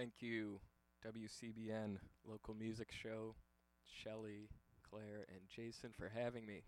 Thank 0.00 0.22
you, 0.22 0.60
WCBN 1.06 1.98
local 2.26 2.54
music 2.54 2.88
show, 2.90 3.34
Shelly, 3.84 4.48
Claire, 4.88 5.26
and 5.28 5.40
Jason 5.54 5.90
for 5.92 6.08
having 6.08 6.46
me. 6.46 6.62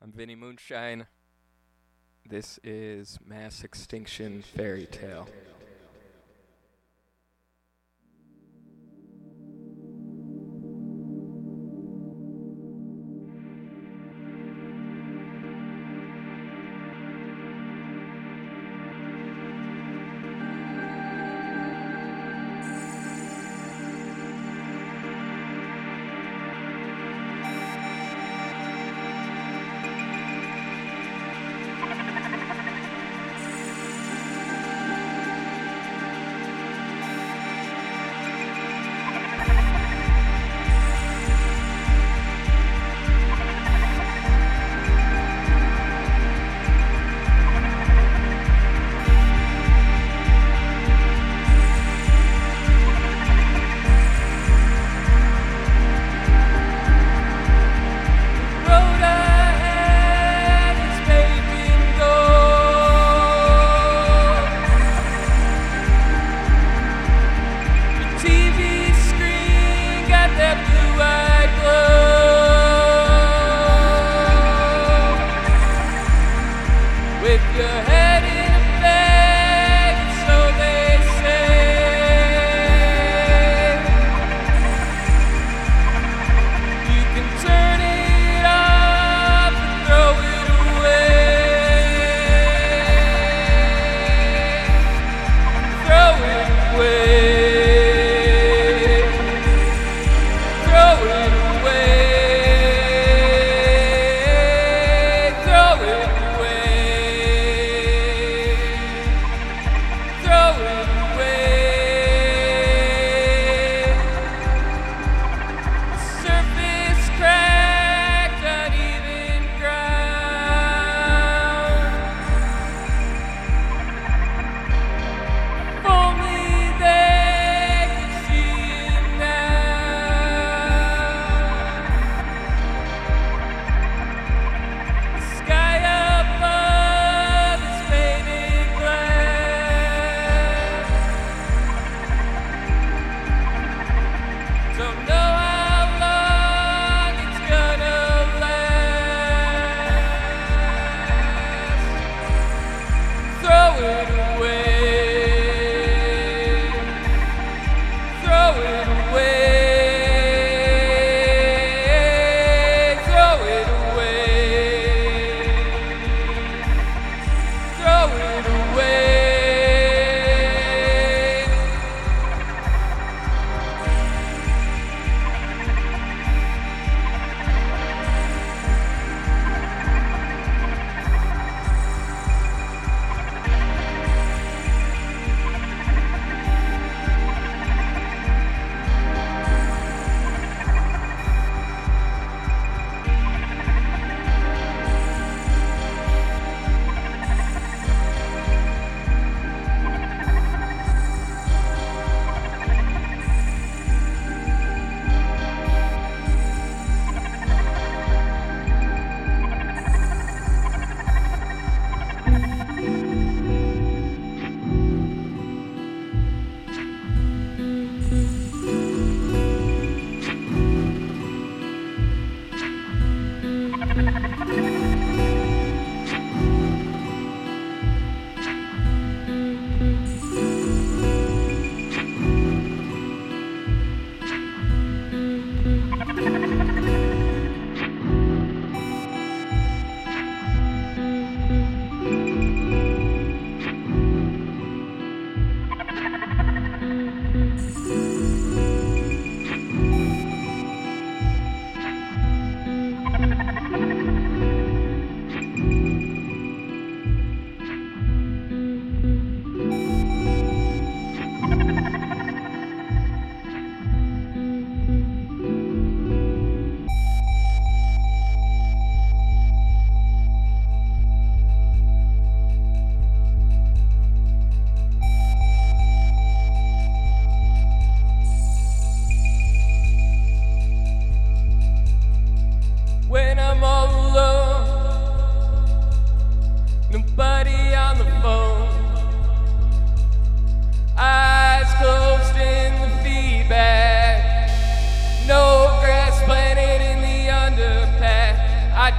I'm 0.00 0.10
Vinny 0.10 0.34
Moonshine. 0.36 1.06
This 2.26 2.58
is 2.64 3.18
Mass 3.22 3.62
Extinction 3.62 4.40
Fairy 4.40 4.86
Tale. 4.86 5.28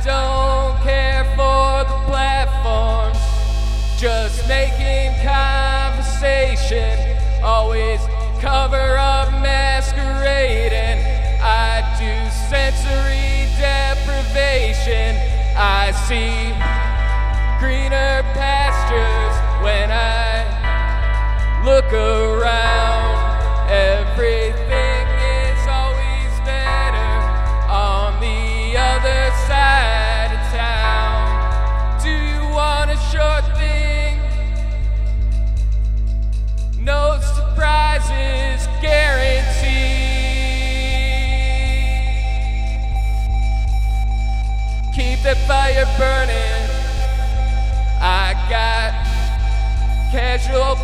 don't 0.04 0.78
care 0.84 1.24
for 1.36 1.86
the 1.88 1.98
platforms, 2.06 3.18
just 3.98 4.46
making 4.50 5.16
conversation. 5.24 6.98
Always 7.42 8.02
cover 8.42 8.98
up 8.98 9.32
masquerading. 9.42 11.00
I 11.42 11.82
do 11.98 12.30
sensory 12.52 13.48
deprivation. 13.58 15.16
I 15.56 15.92
see 16.08 16.52
greener 17.60 18.24
pastures 18.36 19.36
when 19.64 19.90
I 19.90 20.44
look 21.64 21.94
around. 21.94 22.23
Oh. 50.56 50.83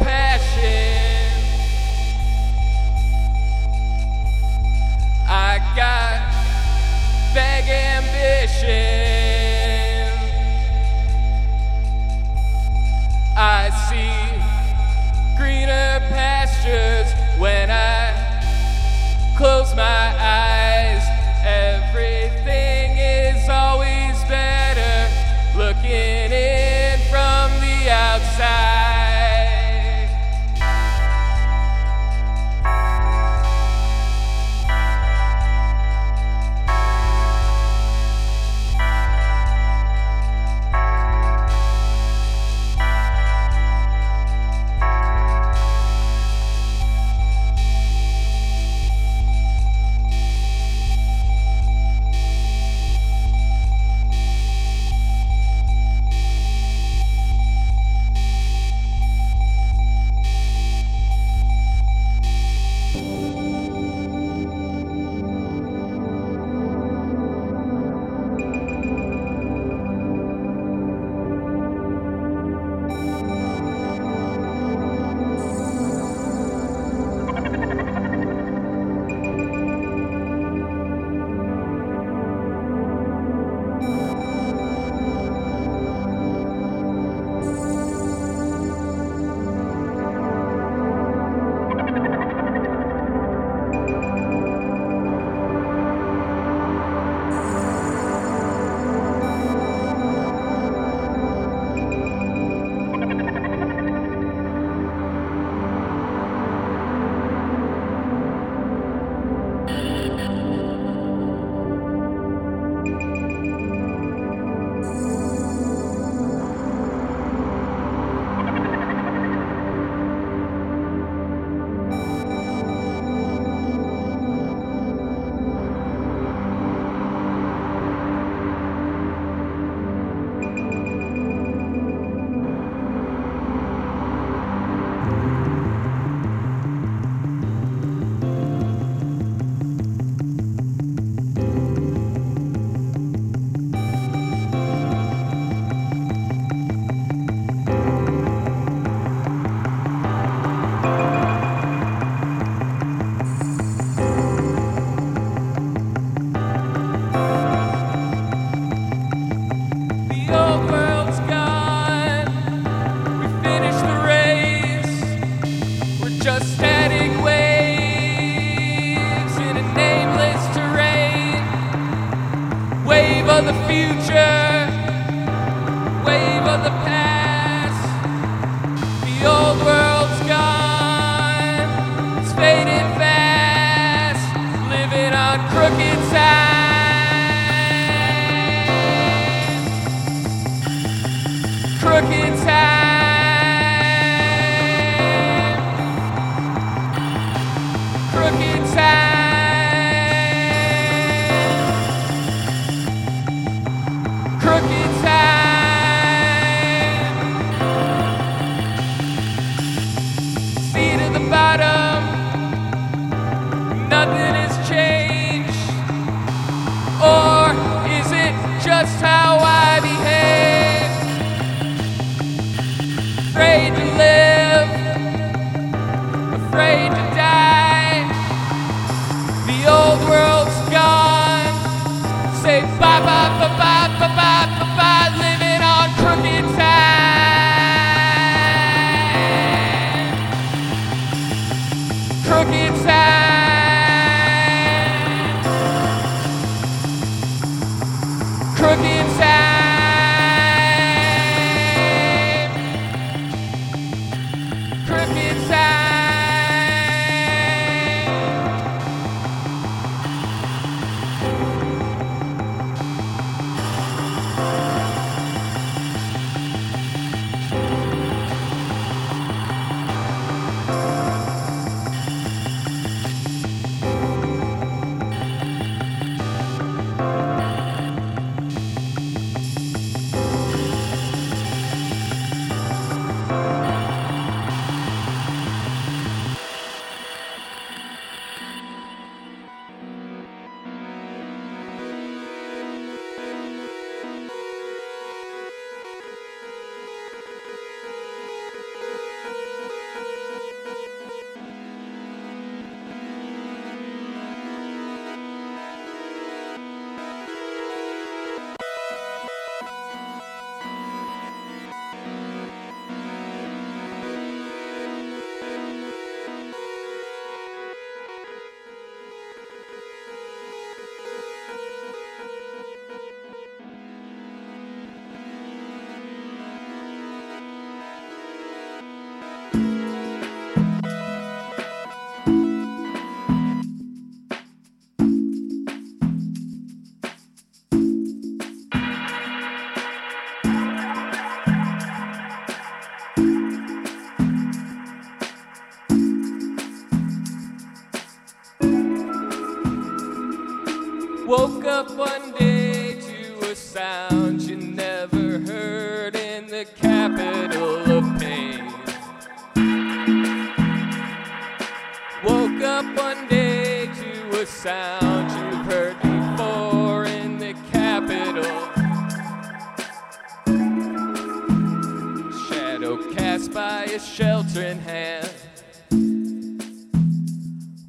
By 373.59 373.83
a 373.83 373.99
sheltering 373.99 374.79
hand. 374.79 375.29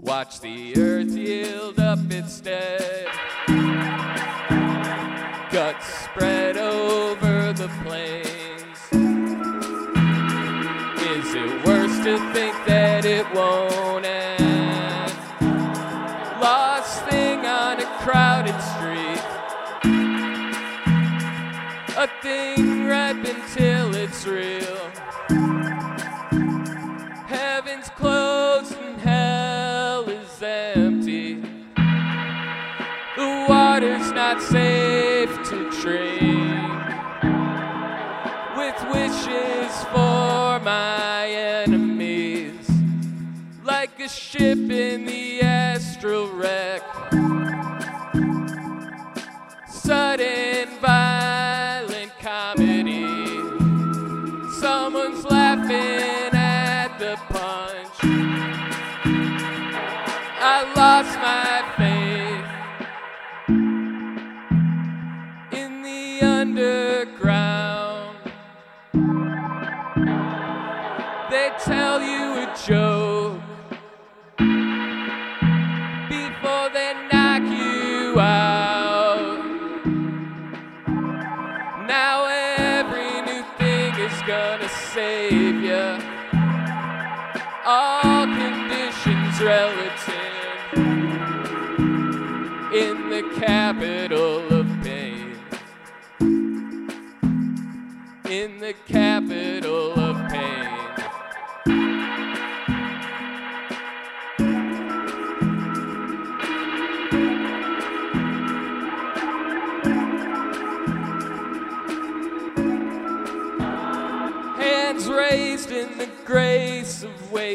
Watch 0.01 0.41
the 0.41 0.77
earth 0.77 1.17
yield 1.17 1.79
up 1.79 2.01
instead. 2.11 3.07
Guts 5.53 5.87
spread 6.07 6.57
over 6.57 7.53
the 7.53 7.69
plains. 7.85 8.81
Is 11.13 11.29
it 11.43 11.65
worse 11.65 11.97
to 12.07 12.15
think 12.35 12.57
that 12.67 13.05
it 13.05 13.27
won't 13.33 14.05
end? 14.05 15.13
Lost 16.41 17.05
thing 17.05 17.47
on 17.47 17.79
a 17.79 17.89
crowded 18.03 18.61
street. 18.75 19.23
A 21.97 22.09
thing 22.23 22.87
ripe 22.89 23.25
until 23.25 23.95
it's 23.95 24.27
real. 24.27 24.80
A 44.03 44.09
ship 44.09 44.71
in 44.71 45.05
the 45.05 45.43
astral 45.43 46.27
wreck. 46.33 47.10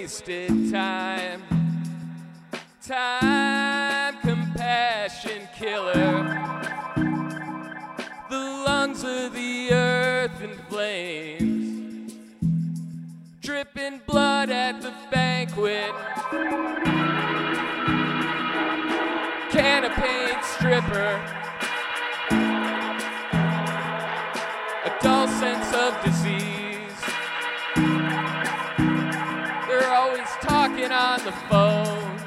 Wasted 0.06 0.72
time. 0.72 1.55
Always 29.96 30.28
talking 30.42 30.92
on 30.92 31.24
the 31.24 31.32
phone, 31.50 32.20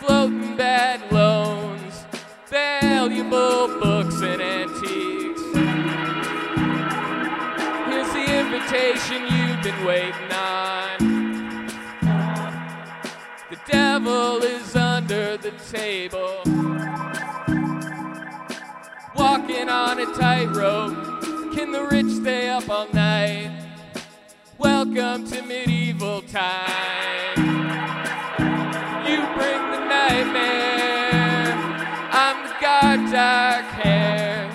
floating 0.00 0.56
bad 0.56 1.00
loans, 1.12 2.04
valuable 2.48 3.68
books 3.80 4.20
and 4.20 4.42
antiques. 4.42 5.42
Here's 7.86 8.12
the 8.12 8.26
invitation 8.40 9.22
you've 9.30 9.62
been 9.62 9.86
waiting 9.86 10.32
on. 10.32 11.66
The 13.50 13.58
devil 13.68 14.42
is 14.42 14.74
under 14.74 15.36
the 15.36 15.52
table, 15.70 16.42
walking 19.14 19.68
on 19.68 20.00
a 20.00 20.06
tightrope. 20.16 21.22
Can 21.54 21.70
the 21.70 21.86
rich 21.88 22.10
stay 22.10 22.48
up 22.48 22.68
all 22.68 22.88
night? 22.92 23.61
Welcome 24.62 25.26
to 25.26 25.42
medieval 25.42 26.22
times. 26.22 27.36
You 29.08 29.18
bring 29.34 29.62
the 29.72 29.80
nightmare. 29.90 31.52
I'm 32.12 32.46
the 32.46 32.54
god, 32.60 33.10
dark 33.10 33.64
hair. 33.82 34.48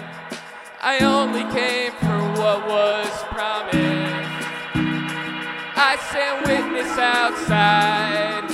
I 0.82 1.00
only 1.00 1.44
came 1.54 1.92
for 2.00 2.42
what 2.42 2.66
was 2.70 3.12
promised. 3.34 4.48
I 5.76 5.98
stand 6.10 6.48
witness 6.48 6.98
outside 6.98 8.47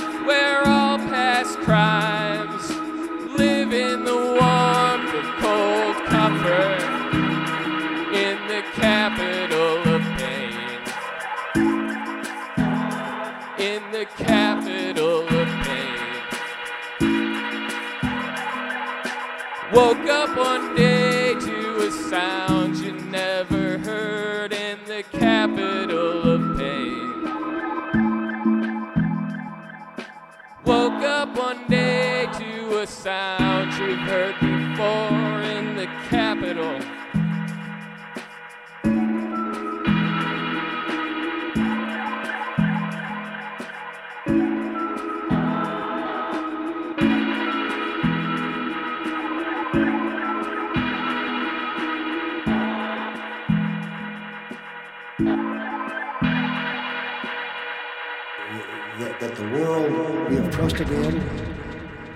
Woke 19.74 20.06
up 20.08 20.36
one 20.36 20.76
day 20.76 21.34
to 21.34 21.76
a 21.88 21.90
sound 21.90 22.76
you 22.76 22.92
never 22.92 23.78
heard 23.78 24.52
in 24.52 24.78
the 24.86 25.02
capital 25.10 26.34
of 26.34 26.56
pain. 26.56 27.24
Woke 30.64 31.02
up 31.02 31.36
one 31.36 31.66
day 31.66 32.28
to 32.34 32.78
a 32.82 32.86
sound 32.86 33.43
that, 58.98 59.20
that 59.20 59.36
the 59.36 59.44
world 59.50 60.30
we 60.30 60.36
have 60.36 60.50
trusted 60.50 60.90
in 60.90 61.16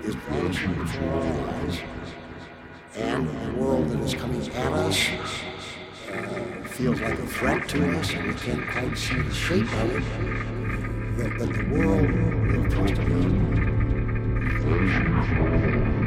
is 0.03 0.15
vanishing 0.15 0.73
before 0.73 1.09
our 1.09 1.49
eyes, 1.49 1.79
and 2.95 3.27
the 3.27 3.59
world 3.59 3.89
that 3.89 3.99
is 4.01 4.13
coming 4.13 4.41
at 4.41 4.73
us 4.73 5.09
uh, 6.11 6.67
feels 6.67 6.99
like 7.01 7.19
a 7.19 7.27
threat 7.27 7.67
to 7.69 7.97
us, 7.97 8.13
and 8.13 8.27
we 8.27 8.33
can't 8.33 8.69
quite 8.69 8.97
see 8.97 9.21
the 9.21 9.33
shape 9.33 9.71
of 9.73 9.95
it. 9.95 11.17
That, 11.17 11.39
that 11.39 11.53
the 11.53 11.65
world 11.75 12.11
we 12.47 12.61
have 12.61 12.73
trusted 12.73 12.99
in 12.99 13.59
Thank 14.69 15.93
you. 15.93 15.98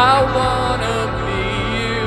I 0.00 0.22
wanna 0.22 0.98
be 1.26 1.42
you. 1.74 2.06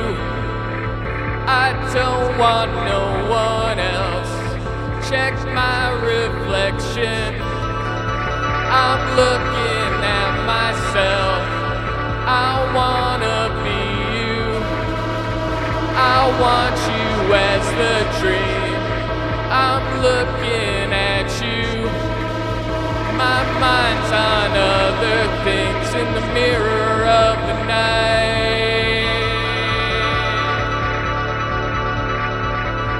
I 1.43 1.75
don't 1.91 2.37
want 2.39 2.71
no 2.87 3.03
one 3.27 3.79
else. 3.79 4.33
Check 5.09 5.35
my 5.51 5.91
reflection. 5.99 7.35
I'm 8.71 9.03
looking 9.19 9.91
at 10.07 10.33
myself. 10.47 11.43
I 12.47 12.51
wanna 12.71 13.39
be 13.59 13.83
you. 14.23 14.39
I 16.15 16.19
want 16.43 16.77
you 16.95 17.11
as 17.51 17.65
the 17.81 17.97
dream. 18.21 18.79
I'm 19.67 19.85
looking 20.07 20.93
at 20.95 21.27
you. 21.43 21.91
My 23.19 23.41
mind's 23.59 24.11
on 24.31 24.49
other 24.79 25.19
things 25.43 25.87
in 25.93 26.07
the 26.15 26.33
mirror 26.33 26.90
of 27.05 27.37
the 27.47 27.53
night. 27.65 28.21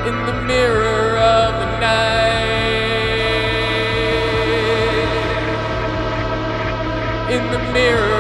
In 0.08 0.26
the 0.26 0.34
mirror 0.46 1.18
of 1.18 1.60
the 1.62 1.80
night. 1.80 2.62
In 7.36 7.44
the 7.52 7.60
mirror 7.72 8.11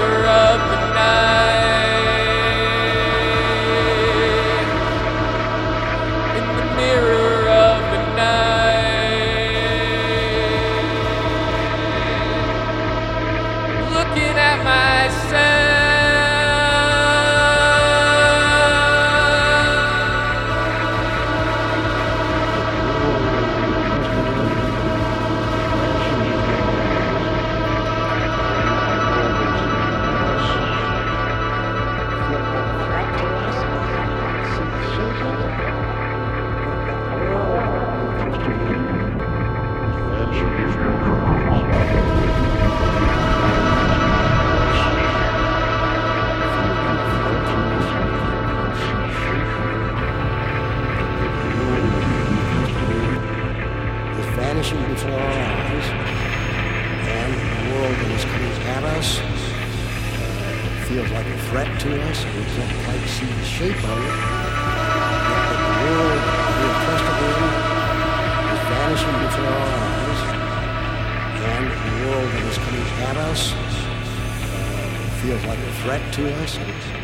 is 54.61 54.69
vanishing 54.69 54.93
before 54.93 55.11
our 55.11 55.19
eyes, 55.19 55.87
and 57.09 57.33
the 57.33 57.73
world 57.73 57.95
that 57.97 58.11
is 58.11 58.25
coming 58.25 58.53
at 58.69 58.83
us 58.83 59.19
uh, 59.19 59.25
feels 60.85 61.09
like 61.11 61.25
a 61.25 61.37
threat 61.49 61.79
to 61.81 61.89
us, 62.09 62.23
and 62.25 62.33
we 62.37 62.43
can't 62.53 62.85
quite 62.85 63.05
see 63.09 63.25
the 63.25 63.45
shape 63.45 63.81
of 63.81 63.97
it. 63.97 64.17
But 65.41 65.57
the 65.57 65.73
world 65.81 66.21
we 66.45 66.65
have 66.69 66.79
trusted 66.85 67.17
in 67.25 67.41
is 68.53 68.61
vanishing 68.69 69.17
before 69.25 69.49
our 69.49 69.77
eyes, 69.81 70.21
and 71.41 71.65
the 71.65 71.95
world 72.05 72.29
that 72.29 72.45
is 72.51 72.57
coming 72.57 72.87
at 73.09 73.17
us 73.17 73.41
uh, 73.53 73.57
feels 75.21 75.43
like 75.45 75.59
a 75.59 75.73
threat 75.81 76.03
to 76.13 76.21
us. 76.43 77.00